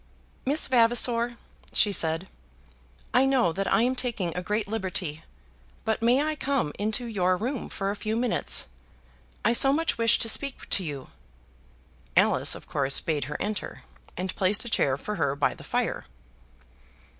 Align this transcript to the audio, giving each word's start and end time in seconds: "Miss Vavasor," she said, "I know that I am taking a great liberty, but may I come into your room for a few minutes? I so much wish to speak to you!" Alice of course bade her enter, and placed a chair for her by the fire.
"Miss 0.47 0.67
Vavasor," 0.67 1.37
she 1.73 1.91
said, 1.91 2.27
"I 3.13 3.27
know 3.27 3.51
that 3.53 3.71
I 3.71 3.83
am 3.83 3.95
taking 3.95 4.35
a 4.35 4.41
great 4.41 4.67
liberty, 4.67 5.23
but 5.85 6.01
may 6.01 6.23
I 6.23 6.33
come 6.35 6.73
into 6.79 7.05
your 7.05 7.37
room 7.37 7.69
for 7.69 7.91
a 7.91 7.95
few 7.95 8.15
minutes? 8.15 8.65
I 9.45 9.53
so 9.53 9.71
much 9.71 9.99
wish 9.99 10.17
to 10.17 10.27
speak 10.27 10.67
to 10.71 10.83
you!" 10.83 11.09
Alice 12.17 12.55
of 12.55 12.67
course 12.67 12.99
bade 12.99 13.25
her 13.25 13.37
enter, 13.39 13.83
and 14.17 14.35
placed 14.35 14.65
a 14.65 14.69
chair 14.69 14.97
for 14.97 15.17
her 15.17 15.35
by 15.35 15.53
the 15.53 15.63
fire. 15.63 16.05